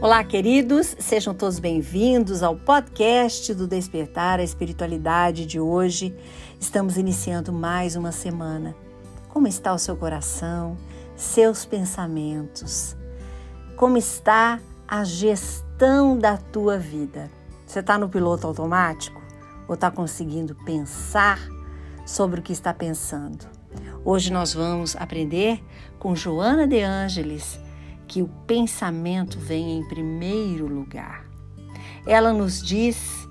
Olá, 0.00 0.22
queridos, 0.22 0.94
sejam 1.00 1.34
todos 1.34 1.58
bem-vindos 1.58 2.44
ao 2.44 2.54
podcast 2.54 3.52
do 3.52 3.66
Despertar 3.66 4.38
a 4.38 4.44
Espiritualidade 4.44 5.44
de 5.44 5.58
hoje. 5.58 6.14
Estamos 6.60 6.96
iniciando 6.96 7.52
mais 7.52 7.96
uma 7.96 8.12
semana. 8.12 8.76
Como 9.28 9.48
está 9.48 9.74
o 9.74 9.78
seu 9.78 9.96
coração, 9.96 10.78
seus 11.16 11.64
pensamentos? 11.64 12.96
Como 13.74 13.96
está 13.96 14.60
a 14.86 15.02
gestão 15.02 16.16
da 16.16 16.36
tua 16.36 16.78
vida? 16.78 17.28
Você 17.66 17.80
está 17.80 17.98
no 17.98 18.08
piloto 18.08 18.46
automático 18.46 19.20
ou 19.66 19.74
está 19.74 19.90
conseguindo 19.90 20.54
pensar 20.64 21.40
sobre 22.06 22.38
o 22.38 22.42
que 22.42 22.52
está 22.52 22.72
pensando? 22.72 23.48
Hoje 24.04 24.32
nós 24.32 24.54
vamos 24.54 24.94
aprender 24.94 25.60
com 25.98 26.14
Joana 26.14 26.68
de 26.68 26.82
Ângeles 26.82 27.58
que 28.08 28.22
o 28.22 28.28
pensamento 28.46 29.38
vem 29.38 29.78
em 29.78 29.86
primeiro 29.86 30.66
lugar. 30.66 31.28
Ela 32.06 32.32
nos 32.32 32.62
diz 32.62 33.28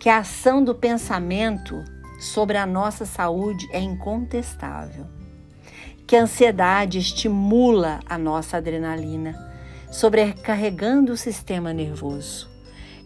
que 0.00 0.08
a 0.08 0.18
ação 0.18 0.62
do 0.62 0.74
pensamento 0.74 1.82
sobre 2.20 2.58
a 2.58 2.66
nossa 2.66 3.06
saúde 3.06 3.68
é 3.70 3.80
incontestável, 3.80 5.06
que 6.06 6.16
a 6.16 6.22
ansiedade 6.22 6.98
estimula 6.98 8.00
a 8.04 8.18
nossa 8.18 8.56
adrenalina, 8.56 9.52
sobrecarregando 9.90 11.12
o 11.12 11.16
sistema 11.16 11.72
nervoso, 11.72 12.50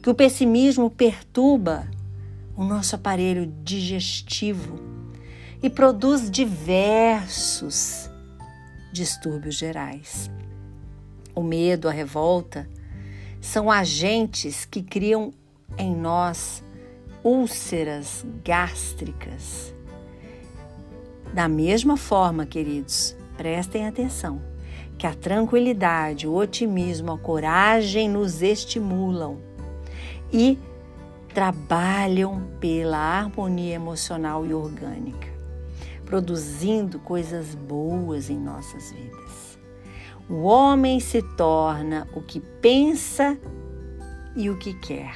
que 0.03 0.09
o 0.09 0.15
pessimismo 0.15 0.91
perturba 0.91 1.87
o 2.57 2.65
nosso 2.65 2.97
aparelho 2.97 3.47
digestivo 3.63 4.81
e 5.63 5.69
produz 5.69 6.31
diversos 6.31 8.11
distúrbios 8.93 9.57
gerais 9.57 10.31
o 11.35 11.43
medo, 11.43 11.89
a 11.89 11.93
revolta, 11.93 12.69
são 13.41 13.71
agentes 13.71 14.65
que 14.65 14.83
criam 14.83 15.33
em 15.79 15.95
nós 15.95 16.63
úlceras 17.25 18.25
gástricas. 18.45 19.75
Da 21.33 21.49
mesma 21.49 21.97
forma, 21.97 22.45
queridos, 22.45 23.17
prestem 23.37 23.87
atenção, 23.87 24.43
que 24.99 25.07
a 25.07 25.15
tranquilidade, 25.15 26.27
o 26.27 26.35
otimismo, 26.35 27.13
a 27.13 27.19
coragem 27.19 28.09
nos 28.09 28.43
estimulam 28.43 29.39
e 30.33 30.59
trabalham 31.33 32.43
pela 32.59 32.99
harmonia 32.99 33.75
emocional 33.75 34.45
e 34.45 34.53
orgânica, 34.53 35.29
produzindo 36.05 36.99
coisas 36.99 37.55
boas 37.55 38.29
em 38.29 38.39
nossas 38.39 38.91
vidas. 38.91 39.50
O 40.31 40.43
homem 40.43 41.01
se 41.01 41.21
torna 41.23 42.07
o 42.15 42.23
que 42.23 42.39
pensa 42.39 43.37
e 44.37 44.49
o 44.49 44.57
que 44.57 44.73
quer. 44.75 45.13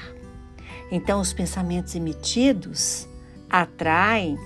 Então, 0.90 1.20
os 1.20 1.32
pensamentos 1.32 1.94
emitidos 1.94 3.08
atraem 3.48 4.36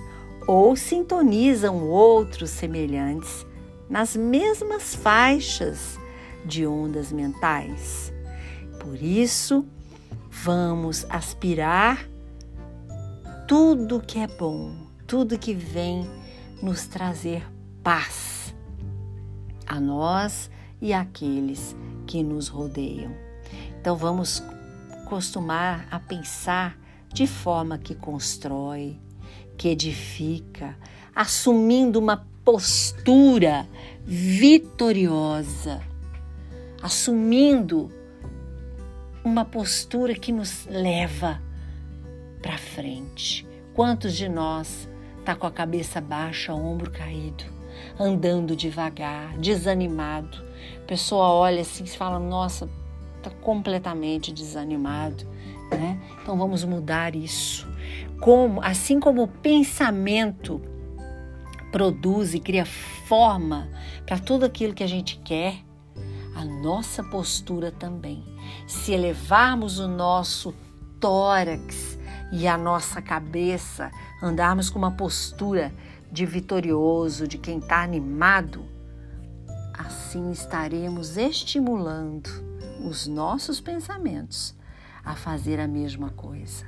ou 0.47 0.75
sintonizam 0.75 1.89
outros 1.89 2.51
semelhantes 2.51 3.47
nas 3.89 4.15
mesmas 4.15 4.93
faixas 4.93 5.99
de 6.45 6.67
ondas 6.67 7.11
mentais. 7.11 8.13
Por 8.79 9.01
isso, 9.01 9.65
vamos 10.29 11.03
aspirar 11.09 12.07
tudo 13.47 13.99
que 13.99 14.19
é 14.19 14.27
bom, 14.27 14.75
tudo 15.07 15.39
que 15.39 15.55
vem 15.55 16.07
nos 16.61 16.85
trazer 16.85 17.43
paz 17.83 18.53
a 19.65 19.79
nós 19.79 20.51
e 20.81 20.93
aqueles 20.93 21.75
que 22.05 22.23
nos 22.23 22.47
rodeiam. 22.47 23.11
Então 23.79 23.95
vamos 23.95 24.43
costumar 25.05 25.87
a 25.89 25.99
pensar 25.99 26.77
de 27.13 27.25
forma 27.25 27.77
que 27.77 27.95
constrói, 27.95 28.97
que 29.57 29.69
edifica, 29.69 30.77
assumindo 31.15 31.99
uma 31.99 32.25
postura 32.45 33.67
vitoriosa, 34.05 35.81
assumindo 36.81 37.91
uma 39.23 39.43
postura 39.43 40.15
que 40.15 40.31
nos 40.31 40.65
leva 40.65 41.41
para 42.41 42.57
frente. 42.57 43.45
Quantos 43.73 44.15
de 44.15 44.29
nós 44.29 44.89
tá 45.25 45.35
com 45.35 45.45
a 45.45 45.51
cabeça 45.51 45.99
baixa, 45.99 46.53
ombro 46.53 46.89
caído, 46.89 47.43
andando 47.99 48.55
devagar, 48.55 49.37
desanimado, 49.37 50.48
a 50.83 50.87
pessoa 50.87 51.29
olha 51.29 51.61
assim 51.61 51.83
e 51.83 51.89
fala: 51.89 52.19
Nossa, 52.19 52.69
está 53.17 53.29
completamente 53.29 54.31
desanimado. 54.31 55.25
Né? 55.71 55.99
Então 56.21 56.37
vamos 56.37 56.63
mudar 56.63 57.15
isso. 57.15 57.67
Como, 58.19 58.61
assim 58.61 58.99
como 58.99 59.23
o 59.23 59.27
pensamento 59.27 60.61
produz 61.71 62.33
e 62.33 62.39
cria 62.39 62.65
forma 62.65 63.69
para 64.05 64.17
tudo 64.17 64.45
aquilo 64.45 64.73
que 64.73 64.83
a 64.83 64.87
gente 64.87 65.19
quer, 65.23 65.57
a 66.35 66.43
nossa 66.43 67.03
postura 67.03 67.71
também. 67.71 68.23
Se 68.67 68.91
elevarmos 68.91 69.79
o 69.79 69.87
nosso 69.87 70.53
tórax 70.99 71.99
e 72.31 72.47
a 72.47 72.57
nossa 72.57 73.01
cabeça, 73.01 73.91
andarmos 74.21 74.69
com 74.69 74.79
uma 74.79 74.91
postura 74.91 75.73
de 76.11 76.25
vitorioso, 76.25 77.27
de 77.27 77.37
quem 77.37 77.59
está 77.59 77.83
animado, 77.83 78.65
Assim 79.79 80.29
estaremos 80.29 81.15
estimulando 81.15 82.29
os 82.83 83.07
nossos 83.07 83.61
pensamentos 83.61 84.53
a 85.05 85.15
fazer 85.15 85.57
a 85.57 85.69
mesma 85.69 86.09
coisa. 86.09 86.65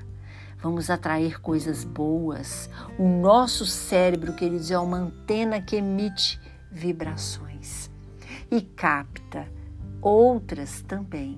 Vamos 0.60 0.90
atrair 0.90 1.42
coisas 1.42 1.84
boas. 1.84 2.70
O 2.98 3.06
nosso 3.06 3.66
cérebro, 3.66 4.34
queridos, 4.34 4.72
é 4.72 4.80
uma 4.80 4.96
antena 4.96 5.62
que 5.62 5.76
emite 5.76 6.40
vibrações 6.72 7.92
e 8.50 8.62
capta 8.62 9.46
outras 10.02 10.82
também, 10.82 11.38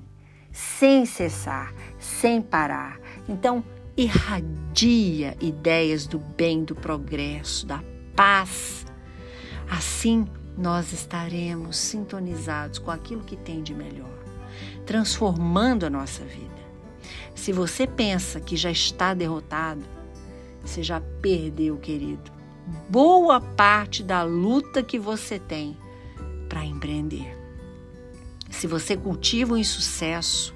sem 0.52 1.08
cessar, 1.08 1.74
sem 1.98 2.40
parar. 2.40 3.00
Então, 3.28 3.64
irradia 3.98 5.36
ideias 5.42 6.06
do 6.06 6.20
bem, 6.20 6.64
do 6.64 6.76
progresso, 6.76 7.66
da 7.66 7.84
paz. 8.16 8.86
Assim, 9.68 10.28
nós 10.58 10.94
estaremos 10.94 11.78
sintonizados 11.78 12.80
com 12.80 12.92
aquilo 12.92 13.24
que 13.24 13.36
tem 13.36 13.64
de 13.64 13.74
melhor, 13.74 14.18
transformando 14.86 15.86
a 15.86 15.90
nossa 15.90 16.24
vida. 16.24 16.54
Se 17.36 17.52
você 17.52 17.88
pensa 17.88 18.40
que 18.40 18.56
já 18.56 18.72
está 18.72 19.14
derrotado, 19.14 19.84
você 20.64 20.82
já 20.82 21.02
perdeu, 21.22 21.78
querido, 21.78 22.32
boa 22.90 23.42
parte 23.42 24.04
da 24.04 24.24
luta 24.24 24.82
que 24.84 24.98
você 24.98 25.40
tem 25.40 25.78
para 26.48 26.64
empreender. 26.64 27.38
Se 28.50 28.68
você 28.68 28.96
cultiva 28.96 29.56
o 29.56 29.58
insucesso, 29.58 30.56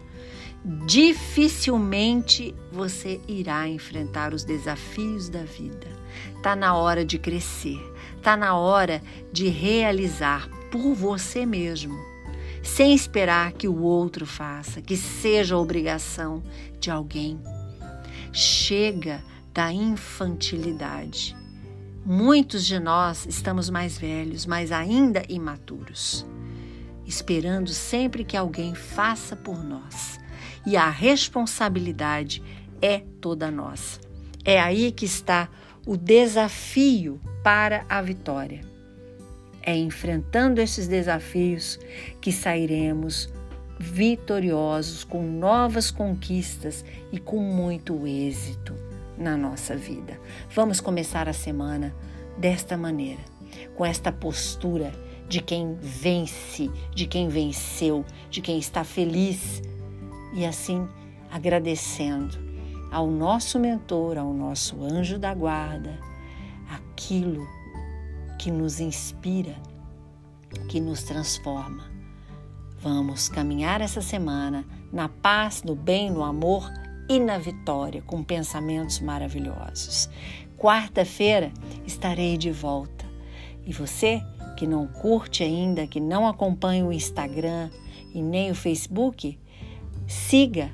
dificilmente 0.86 2.54
você 2.72 3.20
irá 3.28 3.68
enfrentar 3.68 4.34
os 4.34 4.44
desafios 4.44 5.30
da 5.30 5.44
vida. 5.44 5.88
Está 6.36 6.56
na 6.56 6.76
hora 6.76 7.04
de 7.04 7.18
crescer, 7.18 7.80
está 8.18 8.36
na 8.36 8.56
hora 8.56 9.02
de 9.32 9.48
realizar 9.48 10.50
por 10.72 10.94
você 10.94 11.46
mesmo, 11.46 11.98
sem 12.62 12.94
esperar 12.94 13.54
que 13.54 13.68
o 13.68 13.82
outro 13.82 14.26
faça, 14.26 14.82
que 14.82 14.98
seja 14.98 15.58
obrigação 15.58 16.44
de 16.80 16.92
alguém. 16.92 17.40
Chega 18.34 19.24
da 19.54 19.72
infantilidade. 19.72 21.36
Muitos 22.06 22.66
de 22.66 22.80
nós 22.80 23.26
estamos 23.26 23.70
mais 23.70 23.98
velhos, 23.98 24.46
mas 24.46 24.72
ainda 24.72 25.24
imaturos, 25.28 26.26
esperando 27.06 27.70
sempre 27.70 28.24
que 28.24 28.38
alguém 28.38 28.76
faça 28.76 29.36
por 29.36 29.64
nós. 29.64 30.20
E 30.66 30.76
a 30.76 30.90
responsabilidade 30.90 32.44
é 32.82 33.00
toda 33.22 33.50
nossa. 33.50 34.00
É 34.44 34.60
aí 34.60 34.92
que 34.92 35.06
está 35.06 35.50
o 35.86 35.96
desafio 35.98 37.20
para 37.48 37.86
a 37.88 38.02
vitória. 38.02 38.60
É 39.62 39.74
enfrentando 39.74 40.60
esses 40.60 40.86
desafios 40.86 41.80
que 42.20 42.30
sairemos 42.30 43.30
vitoriosos 43.80 45.06
com 45.06 45.24
novas 45.24 45.90
conquistas 45.90 46.84
e 47.10 47.18
com 47.18 47.40
muito 47.40 48.06
êxito 48.06 48.76
na 49.18 49.38
nossa 49.38 49.78
vida. 49.78 50.20
Vamos 50.54 50.82
começar 50.82 51.30
a 51.30 51.32
semana 51.32 51.96
desta 52.38 52.76
maneira, 52.76 53.24
com 53.78 53.86
esta 53.86 54.12
postura 54.12 54.92
de 55.30 55.40
quem 55.40 55.78
vence, 55.80 56.70
de 56.94 57.08
quem 57.08 57.30
venceu, 57.30 58.04
de 58.30 58.42
quem 58.42 58.60
está 58.60 58.84
feliz 58.84 59.62
e 60.34 60.46
assim 60.46 60.86
agradecendo 61.32 62.38
ao 62.92 63.08
nosso 63.10 63.58
mentor, 63.58 64.18
ao 64.18 64.34
nosso 64.34 64.84
anjo 64.84 65.18
da 65.18 65.34
guarda, 65.34 65.98
aquilo 66.98 67.48
que 68.40 68.50
nos 68.50 68.80
inspira, 68.80 69.56
que 70.68 70.80
nos 70.80 71.04
transforma. 71.04 71.92
Vamos 72.80 73.30
caminhar 73.30 73.82
essa 73.82 74.02
semana 74.02 74.66
na 74.92 75.08
paz, 75.08 75.62
no 75.62 75.76
bem, 75.76 76.10
no 76.10 76.24
amor 76.24 76.68
e 77.08 77.20
na 77.20 77.38
vitória, 77.38 78.02
com 78.02 78.24
pensamentos 78.24 79.00
maravilhosos. 79.00 80.10
Quarta-feira 80.58 81.52
estarei 81.86 82.36
de 82.36 82.50
volta. 82.50 83.06
E 83.64 83.72
você 83.72 84.24
que 84.56 84.66
não 84.66 84.88
curte 84.88 85.44
ainda, 85.44 85.86
que 85.86 86.00
não 86.00 86.28
acompanha 86.28 86.84
o 86.84 86.92
Instagram 86.92 87.70
e 88.12 88.24
nem 88.24 88.50
o 88.50 88.56
Facebook, 88.56 89.38
siga 90.08 90.72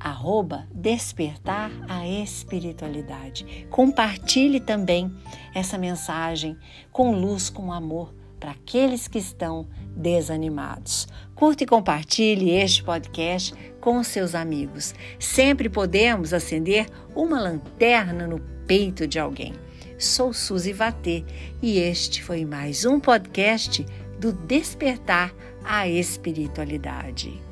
arroba 0.00 0.66
despertar 0.74 1.70
a 1.88 2.08
espiritualidade. 2.08 3.66
Compartilhe 3.70 4.58
também 4.58 5.14
essa 5.54 5.76
mensagem 5.76 6.56
com 6.90 7.12
luz, 7.12 7.50
com 7.50 7.72
amor 7.72 8.14
para 8.40 8.52
aqueles 8.52 9.06
que 9.06 9.18
estão 9.18 9.68
desanimados. 9.94 11.06
Curta 11.34 11.64
e 11.64 11.66
compartilhe 11.66 12.50
este 12.50 12.82
podcast 12.82 13.54
com 13.80 14.02
seus 14.02 14.34
amigos. 14.34 14.94
Sempre 15.18 15.68
podemos 15.68 16.32
acender 16.32 16.86
uma 17.14 17.38
lanterna 17.38 18.26
no 18.26 18.40
peito 18.66 19.06
de 19.06 19.18
alguém. 19.18 19.52
Sou 19.98 20.32
Suzy 20.32 20.72
Vatê 20.72 21.22
e 21.60 21.78
este 21.78 22.22
foi 22.22 22.46
mais 22.46 22.86
um 22.86 22.98
podcast 22.98 23.84
do 24.18 24.32
Despertar 24.32 25.34
a 25.62 25.86
Espiritualidade. 25.86 27.49